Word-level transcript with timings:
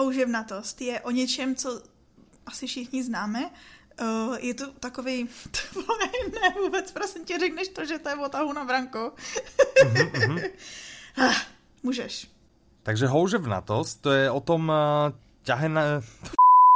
houževnatost 0.00 0.80
je 0.80 1.00
o 1.00 1.10
něčem, 1.10 1.54
co 1.54 1.82
asi 2.46 2.66
všichni 2.66 3.04
známe. 3.04 3.50
Uh, 4.00 4.36
je 4.40 4.54
to 4.54 4.72
takový, 4.80 5.28
ne 6.32 6.54
vůbec, 6.62 6.92
prosím 6.92 7.24
tě, 7.24 7.38
řekneš 7.38 7.68
to, 7.68 7.84
že 7.84 7.98
to 7.98 8.08
je 8.08 8.16
o 8.16 8.28
tahu 8.28 8.52
na 8.52 8.64
branko. 8.64 9.12
mm-hmm, 9.84 10.10
mm-hmm. 10.10 10.50
Můžeš. 11.82 12.28
Takže 12.82 13.06
houževnatosť, 13.06 14.00
to 14.00 14.12
je 14.12 14.30
o 14.30 14.40
tom 14.40 14.72
uh, 14.72 15.12
ťahe 15.44 15.68
na... 15.68 16.00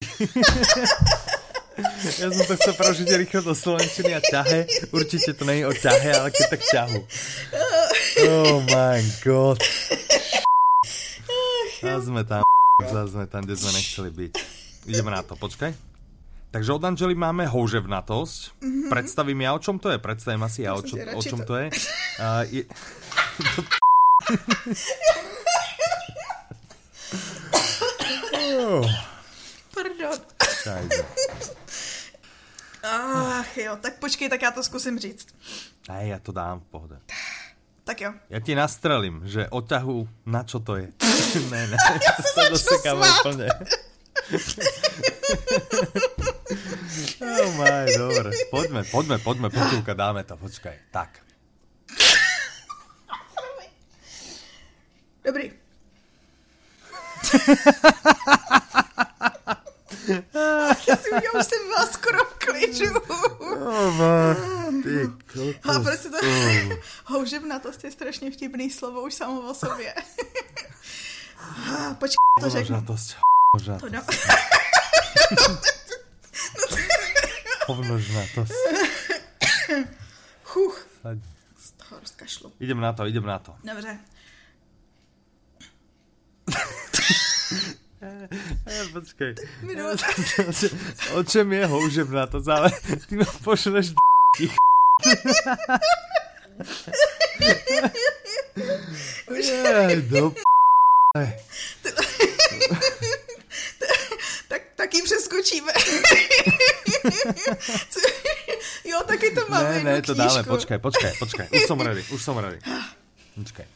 ja 2.21 2.29
som 2.31 2.45
to 2.45 2.57
chcel 2.61 2.77
preložiť 2.77 3.09
rýchlo 3.25 3.41
do 3.41 3.55
slovenčiny 3.57 4.13
a 4.15 4.21
ťahe. 4.21 4.69
Určite 4.93 5.33
to 5.33 5.49
není 5.49 5.65
o 5.65 5.73
ťahe, 5.73 6.13
ale 6.13 6.29
keď 6.31 6.47
tak 6.53 6.61
ťahu. 6.61 7.01
Oh 8.29 8.61
my 8.69 9.01
god. 9.25 9.65
Zase 11.85 12.09
sme 12.09 12.25
tam, 12.25 12.41
zase 12.91 13.11
sme 13.13 13.27
tam, 13.27 13.43
kde 13.45 13.57
sme 13.57 13.71
nechceli 13.73 14.11
byť. 14.11 14.33
Ideme 14.87 15.11
na 15.11 15.23
to, 15.23 15.37
počkaj. 15.37 15.73
Takže 16.55 16.71
od 16.71 16.87
Angely 16.87 17.19
máme 17.19 17.51
houževnatosť. 17.51 18.63
Mm-hmm. 18.63 18.87
Predstavím 18.87 19.41
ja, 19.43 19.51
o 19.55 19.59
čom 19.59 19.83
to 19.83 19.91
je. 19.91 19.99
Predstavím 19.99 20.43
asi 20.47 20.63
ja, 20.63 20.79
o, 20.79 20.83
čo, 20.87 20.95
o 20.95 21.23
čom 21.23 21.43
to 21.43 21.59
je. 21.59 21.67
Uh, 22.23 22.43
je... 22.47 22.63
Pardon. 29.75 30.19
Ach 32.85 33.57
jo, 33.57 33.77
tak 33.81 33.99
počkej, 33.99 34.29
tak 34.29 34.43
já 34.43 34.51
to 34.51 34.63
zkusím 34.63 34.99
říct. 34.99 35.27
Ne, 35.89 36.07
já 36.07 36.19
to 36.19 36.33
dám 36.33 36.61
v 36.61 36.65
pohode. 36.65 36.99
Tak 37.07 37.24
jo. 38.01 38.17
Ja 38.33 38.41
ti 38.41 38.57
nastrelím, 38.57 39.29
že 39.29 39.45
o 39.53 39.61
ťahu, 39.61 40.25
na 40.25 40.41
čo 40.49 40.65
to 40.65 40.81
je. 40.81 40.89
ne, 41.53 41.63
ne, 41.69 41.77
ja 41.77 42.17
sa 42.17 42.49
dosekám 42.49 42.97
úplne. 42.97 43.53
oh 47.21 47.51
my, 47.61 47.85
dobre. 47.93 48.33
Poďme, 48.49 48.89
poďme, 48.89 49.17
poďme, 49.21 49.49
počúka, 49.53 49.93
dáme 49.93 50.25
to, 50.25 50.41
počkaj. 50.41 50.77
Tak. 50.89 51.21
Dobrý. 55.25 55.53
Já, 60.89 60.97
si, 60.97 61.11
už 61.11 61.47
jsem 61.47 61.67
byla 61.67 61.87
skoro 61.87 62.25
v 62.25 62.35
klidu. 62.39 63.01
Oh, 63.41 64.54
ty 65.33 65.61
A 65.69 65.81
proč 65.81 66.01
to... 66.01 66.09
Oh. 66.25 66.79
Houževnatost 67.05 67.85
je 67.85 67.91
strašně 67.91 68.31
vtipný 68.31 68.71
slovo 68.71 69.03
už 69.03 69.15
samo 69.15 69.51
o 69.51 69.55
sobě. 69.55 69.95
Počkej, 71.99 72.17
to 72.41 72.51
řeknu. 72.51 72.77
Houževnatost. 72.77 73.17
Houževnatost. 73.55 74.29
Hovnožnatost. 77.67 78.53
Chuch. 80.45 80.87
Z 81.59 81.71
toho 81.71 82.01
rozkašlu. 82.01 82.53
Idem 82.61 82.81
na 82.81 82.93
to, 82.93 83.07
idem 83.07 83.27
na 83.27 83.39
to. 83.39 83.57
Dobře. 83.65 83.99
Počkej. 88.93 89.35
o 91.15 91.25
čem 91.25 91.53
je 91.53 91.67
houževnatosť, 91.67 92.49
ale 92.49 92.71
ty 93.09 93.17
ma 93.17 93.25
pošleš 93.45 93.97
Jej, 99.35 100.03
do 100.03 100.33
tak, 104.49 104.63
taky 104.75 105.03
přeskočíme. 105.03 105.73
jo, 108.85 109.01
taky 109.07 109.31
to 109.31 109.41
máme 109.49 109.75
Ne, 109.75 109.85
ne, 109.85 110.03
to 110.03 110.15
dáme, 110.15 110.43
počkaj, 110.43 110.79
počkaj, 110.79 111.13
počkaj. 111.19 111.47
Už 111.51 111.67
som 111.67 111.81
ready, 111.81 112.03
už 112.11 112.23
som 112.23 112.39
ready. 112.39 112.59
Počkaj. 113.35 113.67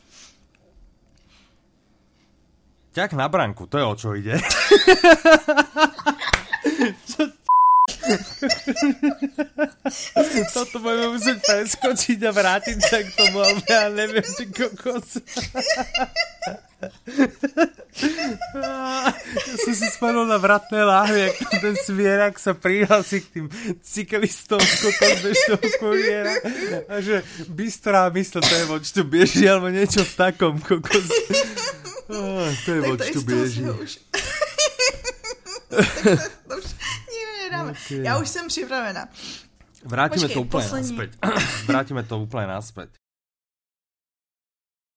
Ťah 2.95 3.13
na 3.13 3.29
branku, 3.29 3.67
to 3.67 3.79
je 3.79 3.85
o 3.85 3.95
čo 3.95 4.15
ide. 4.15 4.39
Preskočiť 11.69 12.25
a 12.25 12.33
vrátiť 12.33 12.79
sa 12.81 13.05
k 13.05 13.13
tomu, 13.13 13.45
ale 13.45 13.61
ja 13.69 13.93
neviem, 13.93 14.25
ty 14.25 14.49
kokos. 14.49 15.21
ja 19.45 19.55
som 19.61 19.75
si 19.77 19.87
spomenul 19.93 20.25
na 20.25 20.41
vratné 20.41 20.81
láhvy, 20.81 21.29
jak 21.29 21.37
ten 21.61 21.77
svierak 21.77 22.41
sa 22.41 22.57
prihlási 22.57 23.21
k 23.21 23.27
tým 23.29 23.47
cyklistom 23.85 24.65
kokos 24.65 25.17
bež 25.21 25.37
toho 25.45 25.69
kuriéra 25.77 26.41
a 26.89 27.05
že 27.05 27.21
bystrá 27.53 28.09
mysl, 28.09 28.41
to 28.41 28.55
je 28.55 28.65
voč 28.65 28.89
tu 28.89 29.05
beží, 29.05 29.45
alebo 29.45 29.69
niečo 29.69 30.09
v 30.09 30.15
takom 30.17 30.57
kokos. 30.65 31.13
Oh, 32.09 32.49
to 32.65 32.69
je 32.73 32.81
voč 32.81 33.13
tu 33.13 33.21
beží. 33.21 33.61
nedáme. 37.51 37.73
Okay. 37.73 38.05
Já 38.05 38.19
už 38.19 38.29
jsem 38.29 38.49
připravena. 38.49 39.09
Vrátime 39.85 40.27
Počkej, 40.27 40.35
to 40.35 40.41
úplne 40.43 40.65
poslední. 40.65 40.83
naspäť. 40.91 41.11
Vrátime 41.71 42.03
to 42.03 42.15
úplne 42.19 42.47
naspäť. 42.51 42.89